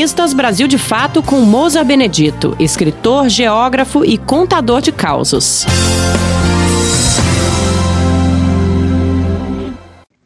[0.00, 5.66] Cronistas Brasil de Fato com Moza Benedito, escritor, geógrafo e contador de causos.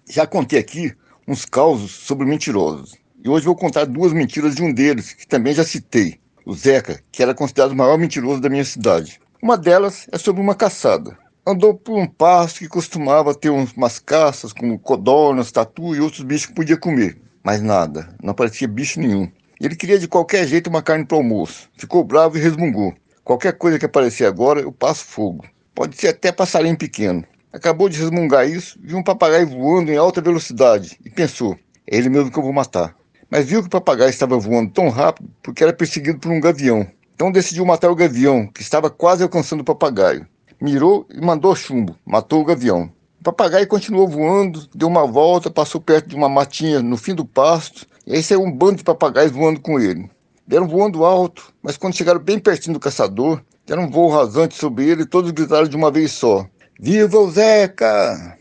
[0.08, 0.92] Já contei aqui
[1.26, 2.94] uns causos sobre mentirosos.
[3.24, 7.00] E hoje vou contar duas mentiras de um deles, que também já citei, o Zeca,
[7.10, 9.20] que era considerado o maior mentiroso da minha cidade.
[9.42, 11.18] Uma delas é sobre uma caçada.
[11.44, 16.46] Andou por um pasto que costumava ter umas caças, como codornas, tatu e outros bichos
[16.46, 17.20] que podia comer.
[17.42, 19.28] Mas nada, não aparecia bicho nenhum.
[19.64, 21.70] Ele queria de qualquer jeito uma carne para almoço.
[21.78, 22.92] Ficou bravo e resmungou.
[23.24, 25.42] Qualquer coisa que aparecer agora, eu passo fogo.
[25.74, 27.24] Pode ser até passarinho pequeno.
[27.50, 31.56] Acabou de resmungar isso, viu um papagaio voando em alta velocidade e pensou:
[31.90, 32.94] é ele mesmo que eu vou matar.
[33.30, 36.86] Mas viu que o papagaio estava voando tão rápido porque era perseguido por um gavião.
[37.14, 40.26] Então decidiu matar o gavião, que estava quase alcançando o papagaio.
[40.60, 42.92] Mirou e mandou chumbo, matou o gavião.
[43.18, 47.24] O papagaio continuou voando, deu uma volta, passou perto de uma matinha no fim do
[47.24, 50.10] pasto, e aí saiu um bando de papagaios voando com ele.
[50.46, 54.86] Deram voando alto, mas quando chegaram bem pertinho do caçador, deram um voo rasante sobre
[54.86, 56.46] ele e todos gritaram de uma vez só:
[56.78, 58.38] Viva o Zeca!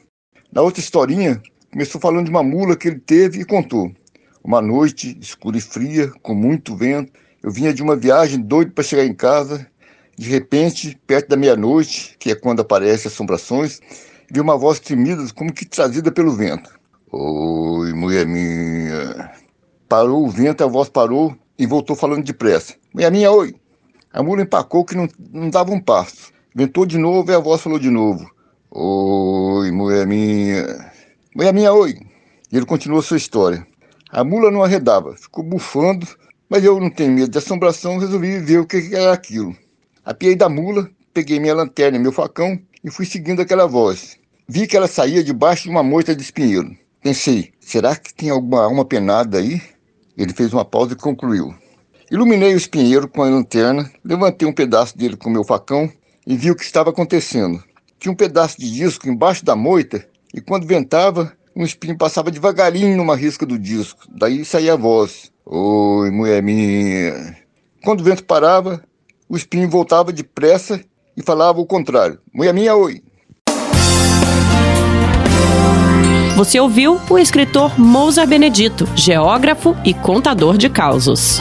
[0.52, 1.42] Na outra historinha,
[1.72, 3.92] começou falando de uma mula que ele teve e contou.
[4.44, 8.84] Uma noite escura e fria, com muito vento, eu vinha de uma viagem doido para
[8.84, 9.66] chegar em casa.
[10.18, 13.80] De repente, perto da meia-noite, que é quando aparecem assombrações,
[14.30, 16.70] vi uma voz tremida, como que trazida pelo vento.
[17.12, 18.93] Oi, mulher minha.
[19.94, 22.74] Parou o vento, a voz parou e voltou falando depressa.
[22.92, 23.54] Mulher minha, oi.
[24.12, 26.32] A mula empacou que não, não dava um passo.
[26.56, 28.28] Ventou de novo e a voz falou de novo.
[28.72, 30.66] Oi, mulher minha.
[31.36, 32.00] Mulher minha, oi.
[32.52, 33.68] E ele continuou sua história.
[34.10, 36.08] A mula não arredava, ficou bufando,
[36.50, 39.56] mas eu não tenho medo de assombração, resolvi ver o que era aquilo.
[40.04, 44.18] Apiei da mula, peguei minha lanterna e meu facão e fui seguindo aquela voz.
[44.48, 46.76] Vi que ela saía debaixo de uma moita de espinheiro.
[47.04, 49.62] Pensei, será que tem alguma alma penada aí?
[50.18, 51.54] Ele fez uma pausa e concluiu.
[52.12, 55.92] Iluminei o espinheiro com a lanterna, levantei um pedaço dele com meu facão
[56.28, 57.64] e vi o que estava acontecendo.
[58.00, 62.98] Tinha um pedaço de disco embaixo da moita e quando ventava, um espinho passava devagarinho
[62.98, 64.06] numa risca do disco.
[64.10, 65.32] Daí saía a voz.
[65.46, 67.38] Oi, mulher minha.
[67.84, 68.84] Quando o vento parava,
[69.28, 70.84] o espinho voltava depressa
[71.18, 72.20] e falava o contrário.
[72.34, 73.04] Mulher minha, oi.
[76.36, 81.38] Você ouviu o escritor Mousa Benedito, geógrafo e contador de causos.